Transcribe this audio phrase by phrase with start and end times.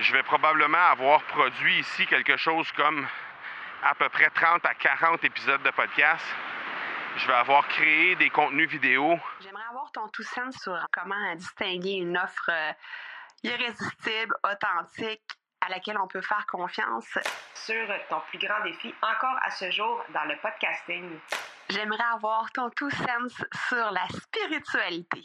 [0.00, 3.04] Je vais probablement avoir produit ici quelque chose comme
[3.82, 6.24] à peu près 30 à 40 épisodes de podcast.
[7.16, 9.18] Je vais avoir créé des contenus vidéo.
[9.40, 12.72] J'aimerais avoir ton tout sens sur comment distinguer une offre euh,
[13.42, 15.22] irrésistible, authentique,
[15.60, 17.18] à laquelle on peut faire confiance.
[17.54, 21.18] Sur ton plus grand défi encore à ce jour dans le podcasting.
[21.70, 25.24] J'aimerais avoir ton tout sens sur la spiritualité.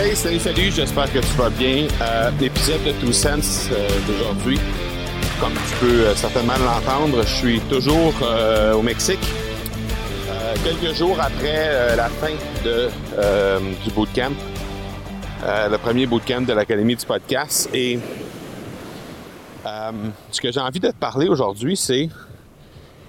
[0.00, 1.88] Hey, salut, salut, j'espère que tu vas bien.
[2.00, 4.56] Euh, L'épisode de Two Sense euh, d'aujourd'hui,
[5.40, 8.14] comme tu peux euh, certainement l'entendre, je suis toujours
[8.76, 9.18] au Mexique.
[10.62, 14.34] Quelques jours après la fin du bootcamp,
[15.44, 17.68] le premier bootcamp de l'Académie du podcast.
[17.74, 17.98] Et
[19.64, 22.08] ce que j'ai envie de te parler aujourd'hui, c'est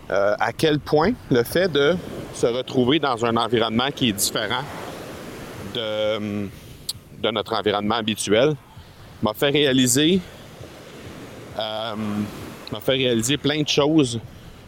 [0.10, 1.96] à quel point le fait de
[2.34, 4.64] se retrouver dans un environnement qui est différent
[5.76, 6.50] de,
[7.22, 8.56] de notre environnement habituel
[9.22, 10.20] m'a fait réaliser
[11.60, 11.96] euh,
[12.72, 14.20] m'a fait réaliser plein de choses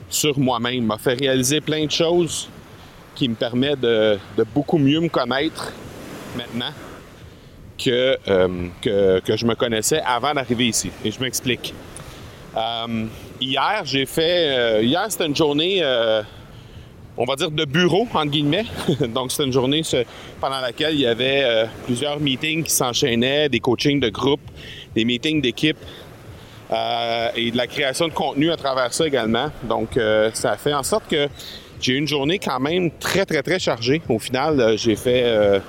[0.10, 2.50] sur moi-même, m'a fait réaliser plein de choses
[3.16, 4.20] qui me permettent de,
[4.54, 5.72] beaucoup mieux me connaître
[6.36, 6.72] maintenant
[7.78, 10.92] que, euh, que, que je me connaissais avant d'arriver ici.
[11.06, 11.74] Et je m'explique.
[12.58, 13.06] Euh,
[13.40, 14.84] hier, j'ai fait.
[14.84, 15.82] hier, c'était une journée,
[17.22, 18.66] on va dire, de bureau, entre guillemets.
[19.10, 19.84] Donc, c'était une journée
[20.40, 24.42] pendant laquelle il y avait euh, plusieurs meetings qui s'enchaînaient, des coachings de groupe,
[24.96, 25.78] des meetings d'équipe
[26.72, 29.52] euh, et de la création de contenu à travers ça également.
[29.64, 31.28] Donc, euh, ça fait en sorte que
[31.80, 34.02] j'ai eu une journée quand même très, très, très chargée.
[34.10, 35.62] Au final, j'ai fait.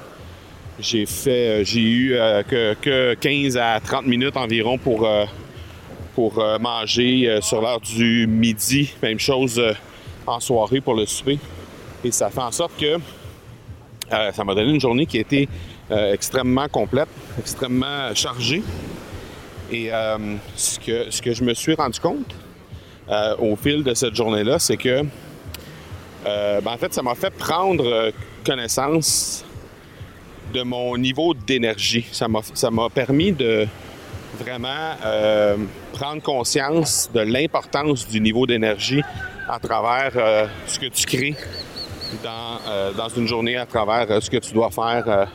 [0.78, 2.16] j'ai fait, j'ai eu
[2.48, 5.06] que, que 15 à 30 minutes environ pour,
[6.60, 8.92] manger sur l'heure du midi.
[9.02, 9.60] Même chose
[10.26, 11.38] en soirée pour le souper.
[12.04, 12.98] Et ça fait en sorte que
[14.12, 15.48] euh, ça m'a donné une journée qui a été
[15.90, 18.62] euh, extrêmement complète, extrêmement chargée.
[19.70, 22.34] Et euh, ce, que, ce que je me suis rendu compte
[23.40, 25.02] au fil de cette journée-là, c'est que,
[26.24, 28.10] ben, en fait, ça m'a fait prendre
[28.46, 29.44] connaissance
[30.54, 32.06] de mon niveau d'énergie.
[32.10, 33.66] Ça m'a, permis de
[34.38, 34.96] vraiment
[35.92, 39.02] prendre conscience de l'importance du niveau d'énergie
[39.48, 41.36] à travers euh, ce que tu crées
[42.22, 45.28] dans, euh, dans une journée, à travers euh, ce que tu dois faire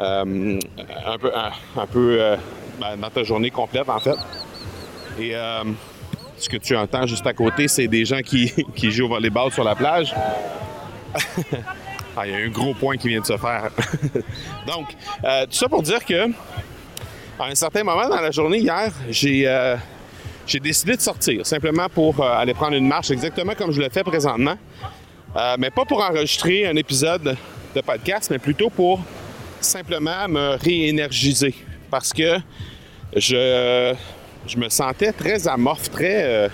[0.00, 1.32] un peu,
[1.76, 2.36] un, peu
[2.80, 4.16] ben, dans ta journée complète, en fait.
[5.18, 5.34] Et
[6.36, 9.52] ce que tu entends juste à côté, c'est des gens qui, qui jouent au volleyball
[9.52, 10.14] sur la plage.
[12.16, 13.70] Ah, il y a un gros point qui vient de se faire.
[14.68, 16.30] Donc, tout ça pour dire que,
[17.40, 19.48] à un certain moment dans la journée hier, j'ai
[20.46, 23.88] j'ai décidé de sortir, simplement pour euh, aller prendre une marche, exactement comme je le
[23.88, 24.56] fais présentement.
[25.36, 27.36] Euh, mais pas pour enregistrer un épisode
[27.74, 29.00] de podcast, mais plutôt pour
[29.60, 31.54] simplement me réénergiser.
[31.90, 32.38] Parce que
[33.16, 33.94] je,
[34.46, 36.48] je me sentais très amorphe, très euh,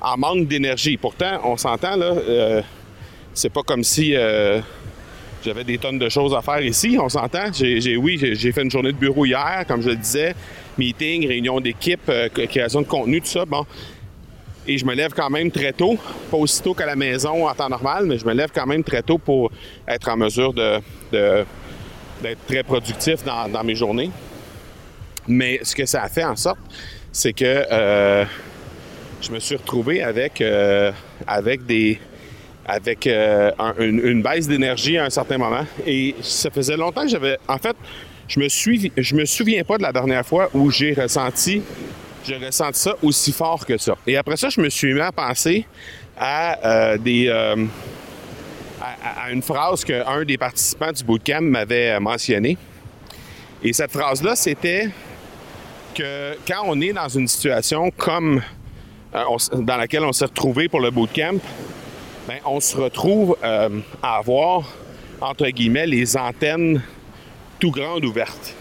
[0.00, 0.96] en manque d'énergie.
[0.96, 2.62] Pourtant, on s'entend, là,
[3.34, 4.14] c'est pas comme si
[5.44, 6.98] j'avais des tonnes de choses à faire ici.
[7.00, 7.52] On s'entend.
[7.52, 10.34] J'ai, oui, j'ai, fait une journée de bureau hier, comme je le disais.
[10.76, 13.44] Meeting, réunion d'équipe, euh, création de contenu, tout ça.
[13.44, 13.66] Bon.
[14.66, 15.96] Et je me lève quand même très tôt.
[16.30, 19.02] Pas aussitôt qu'à la maison en temps normal, mais je me lève quand même très
[19.02, 19.50] tôt pour
[19.86, 21.46] être en mesure d'être
[22.46, 24.10] très productif dans, dans mes journées.
[25.26, 26.58] Mais ce que ça a fait en sorte,
[27.12, 28.24] c'est que euh,
[29.20, 30.92] je me suis retrouvé avec, euh,
[31.26, 31.98] avec des
[32.68, 35.64] avec euh, un- une, baisse d'énergie à un certain moment.
[35.86, 37.38] Et ça faisait longtemps que j'avais.
[37.48, 37.74] En fait,
[38.28, 41.62] je me suis, je me souviens pas de la dernière fois où j'ai ressenti,
[42.28, 43.96] ressenti ça aussi fort que ça.
[44.06, 45.64] Et après ça, je me suis mis à penser
[46.20, 47.56] à euh, des, euh,
[48.82, 52.58] à, une phrase qu'un des participants du bootcamp m'avait mentionné.
[53.64, 54.90] Et cette phrase-là, c'était
[55.94, 58.42] que quand on est dans une situation comme
[59.54, 61.38] dans laquelle on s'est retrouvé pour le bootcamp,
[62.28, 64.70] ben, on se retrouve euh, à avoir,
[65.18, 66.82] entre guillemets, les antennes
[67.58, 68.54] tout grandes ouvertes.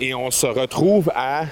[0.00, 1.44] Et on se retrouve à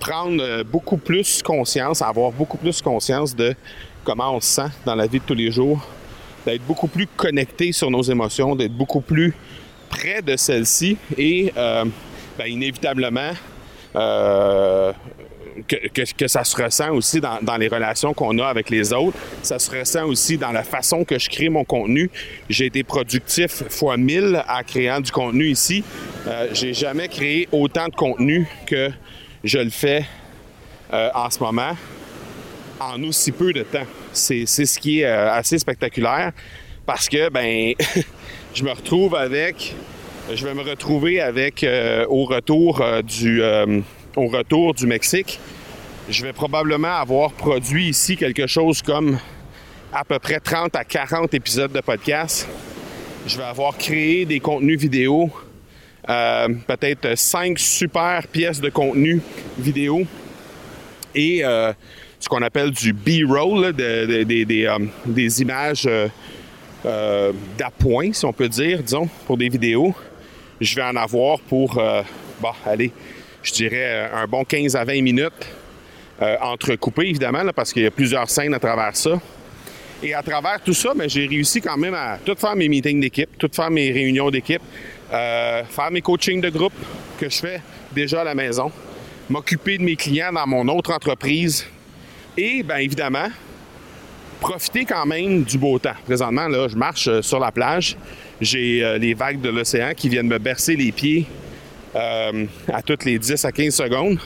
[0.00, 3.54] prendre euh, beaucoup plus conscience, à avoir beaucoup plus conscience de
[4.02, 5.86] comment on se sent dans la vie de tous les jours,
[6.44, 9.32] d'être beaucoup plus connecté sur nos émotions, d'être beaucoup plus
[9.88, 11.84] près de celles-ci et euh,
[12.36, 13.34] ben, inévitablement,
[13.94, 14.92] euh,
[15.66, 19.16] que, ça se ressent aussi dans, les relations qu'on a avec les autres.
[19.42, 22.10] Ça se ressent aussi dans la façon que je crée mon contenu.
[22.48, 25.84] J'ai été productif fois 1000 à créant du contenu ici.
[26.26, 28.90] Euh, j'ai jamais créé autant de contenu que
[29.44, 30.04] je le fais
[30.92, 31.72] euh, en ce moment
[32.80, 33.86] en aussi peu de temps.
[34.12, 36.32] C'est ce qui est euh, assez spectaculaire
[36.86, 37.74] parce que ben
[38.54, 39.74] je me retrouve avec
[40.32, 41.66] je vais me retrouver avec
[42.08, 43.42] au retour du
[44.18, 45.38] au retour du Mexique,
[46.08, 49.16] je vais probablement avoir produit ici quelque chose comme
[49.92, 52.48] à peu près 30 à 40 épisodes de podcast.
[53.26, 55.30] Je vais avoir créé des contenus vidéo,
[56.08, 59.22] euh, peut-être 5 super pièces de contenu
[59.56, 60.02] vidéo
[61.14, 61.72] et euh,
[62.18, 65.88] ce qu'on appelle du B-roll, euh, des, images
[67.56, 69.94] d'appoint, si on peut dire, disons, pour des vidéos.
[70.60, 71.80] Je vais en avoir pour,
[72.40, 72.90] bon, allez,
[73.42, 75.46] je dirais, un bon 15 à 20 minutes,
[76.20, 79.20] euh, entrecoupées évidemment, parce qu'il y a plusieurs scènes à travers ça.
[80.02, 83.00] Et à travers tout ça, ben, j'ai réussi quand même à tout faire mes meetings
[83.00, 84.62] d'équipe, tout faire mes réunions d'équipe,
[85.12, 86.72] euh, faire mes coachings de groupe
[87.20, 87.60] que je fais
[87.92, 88.72] déjà à la maison,
[89.28, 91.64] m'occuper de mes clients dans mon autre entreprise
[92.36, 93.28] et, bien évidemment,
[94.40, 95.96] profiter quand même du beau temps.
[96.04, 97.96] Présentement, là, je marche euh, sur la plage.
[98.40, 101.26] J'ai les vagues de l'océan qui viennent me bercer les pieds
[101.98, 104.18] euh, à toutes les 10 à 15 secondes.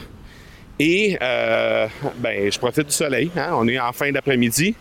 [0.79, 1.87] Et euh,
[2.19, 3.31] ben, je profite du soleil.
[3.37, 3.51] Hein.
[3.53, 4.75] On est en fin d'après-midi.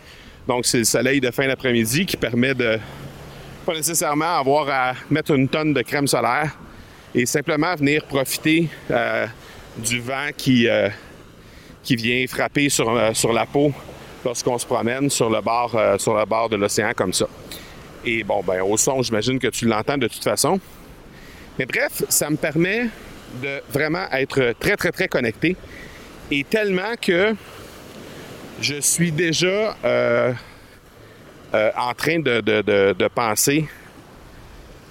[0.48, 2.80] Donc, c'est le soleil de fin d'après-midi qui permet de
[3.66, 6.58] pas nécessairement avoir à mettre une tonne de crème solaire
[7.14, 9.28] et simplement venir profiter euh,
[9.78, 10.68] du vent qui,
[11.84, 13.72] qui vient frapper sur, sur la peau
[14.26, 17.28] lorsqu'on se promène sur le bord, sur le bord de l'océan comme ça.
[18.04, 20.60] Et bon, ben, au son, j'imagine que tu l'entends de toute façon.
[21.62, 22.88] Mais bref, ça me permet
[23.40, 25.56] de vraiment être très, très, très connecté.
[26.32, 27.36] Et tellement que
[28.60, 30.34] je suis déjà euh,
[31.54, 33.68] euh, en train de, penser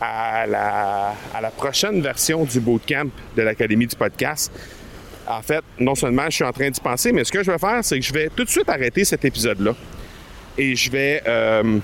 [0.00, 4.52] à la, prochaine version du bootcamp de l'Académie du podcast.
[5.26, 7.58] En fait, non seulement je suis en train d'y penser, mais ce que je vais
[7.58, 9.74] faire, c'est que je vais tout de suite arrêter cet épisode-là.
[10.56, 11.80] Et je vais, euh,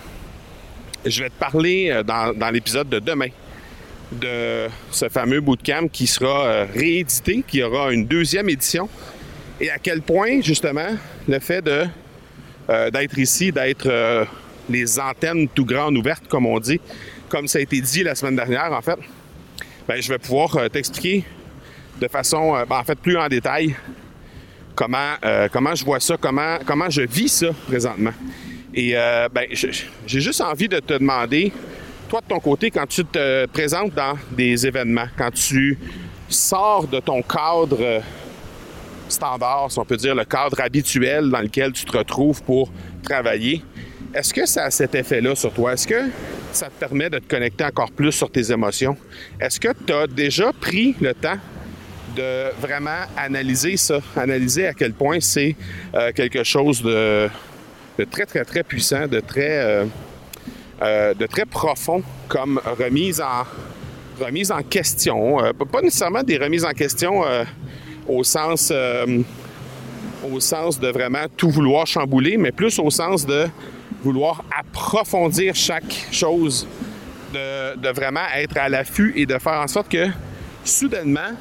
[1.05, 3.31] je vais te parler dans l'épisode de demain
[4.12, 8.88] de ce fameux bootcamp qui sera euh, réédité, qui aura une deuxième édition,
[9.61, 10.97] et à quel point, justement,
[11.29, 14.25] le fait euh, d'être ici, d'être euh,
[14.69, 16.81] les antennes tout grandes ouvertes, comme on dit,
[17.29, 18.99] comme ça a été dit la semaine dernière, en fait,
[19.88, 21.25] ben, je vais pouvoir t'expliquer
[22.00, 23.75] de façon, ben, en fait, plus en détail
[24.75, 25.14] comment,
[25.52, 28.12] comment je vois ça, comment, comment je vis ça présentement.
[28.75, 28.93] Et
[29.32, 31.52] ben, j'ai juste envie de te demander
[32.08, 35.79] toi, de ton côté, quand tu te présentes dans des événements, quand tu
[36.29, 38.00] sors de ton cadre euh,
[39.08, 42.70] standard, si on peut dire, le cadre habituel dans lequel tu te retrouves pour
[43.03, 43.62] travailler,
[44.14, 45.73] est-ce que ça a cet effet-là sur toi?
[45.75, 46.08] Est-ce que
[46.53, 48.97] ça te permet de te connecter encore plus sur tes émotions?
[49.41, 51.38] Est-ce que tu as déjà pris le temps
[52.17, 55.55] de vraiment analyser ça, analyser à quel point c'est
[55.94, 57.29] euh, quelque chose de,
[58.11, 59.59] très, très, très puissant, de très...
[59.59, 59.85] Euh,
[60.82, 63.44] euh, de très profond comme remise en,
[64.23, 65.43] remise en question.
[65.43, 67.44] Euh, pas nécessairement des remises en question euh,
[68.06, 68.71] au sens
[70.30, 73.47] au sens de vraiment tout vouloir chambouler, mais plus au sens de
[74.02, 76.66] vouloir approfondir chaque chose,
[77.33, 80.09] de, de vraiment être à l'affût et de faire en sorte que
[80.62, 81.33] soudainement,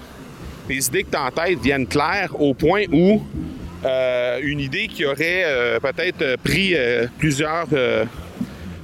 [0.70, 3.22] les idées que tu as en tête viennent claires au point où
[4.44, 6.76] une idée qui aurait peut-être pris
[7.18, 7.68] plusieurs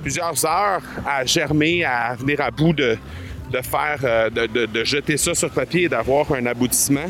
[0.01, 2.97] plusieurs heures à germer, à venir à bout de,
[3.61, 7.05] faire, euh, de, jeter ça sur papier et d'avoir un aboutissement,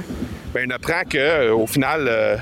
[0.54, 2.40] bien, on apprend qu'au euh, final,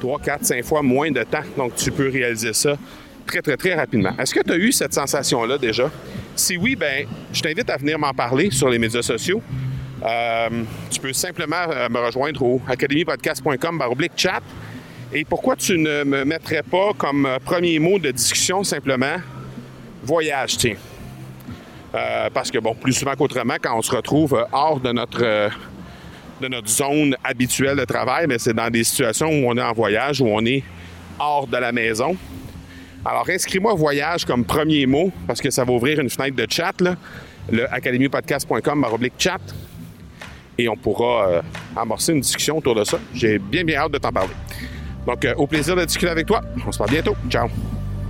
[0.00, 1.42] 3, 4, 5 fois moins de temps.
[1.56, 2.76] Donc, tu peux réaliser ça
[3.26, 4.12] très, très, très rapidement.
[4.18, 5.90] Est-ce que tu as eu cette sensation-là déjà?
[6.34, 9.42] Si oui, ben, je t'invite à venir m'en parler sur les médias sociaux.
[10.04, 10.48] Euh,
[10.90, 13.82] tu peux simplement me rejoindre au academypodcast.com
[14.16, 14.40] chat.
[15.14, 19.16] Et pourquoi tu ne me mettrais pas comme premier mot de discussion simplement
[20.02, 20.76] voyage, tiens.
[21.94, 25.22] Euh, parce que, bon, plus souvent qu'autrement, quand on se retrouve euh, hors de notre,
[25.22, 25.48] euh,
[26.40, 29.72] de notre zone habituelle de travail, mais c'est dans des situations où on est en
[29.72, 30.62] voyage, où on est
[31.18, 32.16] hors de la maison.
[33.04, 36.80] Alors, inscris-moi voyage comme premier mot, parce que ça va ouvrir une fenêtre de chat,
[36.80, 36.96] là,
[37.50, 38.86] le academypodcast.com
[39.18, 39.40] chat,
[40.56, 41.42] et on pourra
[41.76, 42.98] amorcer une discussion autour de ça.
[43.12, 44.34] J'ai bien, bien hâte de t'en parler.
[45.04, 46.42] Donc, au plaisir de discuter avec toi.
[46.64, 47.16] On se parle bientôt.
[47.28, 47.48] Ciao!